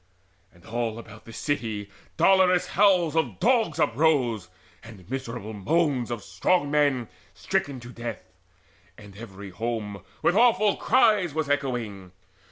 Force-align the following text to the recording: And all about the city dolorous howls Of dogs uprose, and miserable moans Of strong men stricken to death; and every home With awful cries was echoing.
And 0.51 0.65
all 0.65 0.97
about 0.97 1.25
the 1.25 1.31
city 1.31 1.91
dolorous 2.17 2.69
howls 2.69 3.15
Of 3.15 3.39
dogs 3.39 3.77
uprose, 3.79 4.49
and 4.83 5.07
miserable 5.07 5.53
moans 5.53 6.09
Of 6.09 6.23
strong 6.23 6.71
men 6.71 7.07
stricken 7.35 7.79
to 7.81 7.89
death; 7.89 8.23
and 8.97 9.15
every 9.15 9.51
home 9.51 10.01
With 10.23 10.33
awful 10.35 10.75
cries 10.77 11.35
was 11.35 11.51
echoing. 11.51 12.13